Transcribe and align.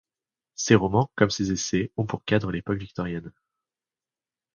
Ses 0.55 0.73
romans, 0.73 1.11
comme 1.13 1.29
ses 1.29 1.51
essais, 1.51 1.91
ont 1.95 2.07
pour 2.07 2.25
cadre 2.25 2.51
l’époque 2.51 2.79
victorienne. 2.79 3.31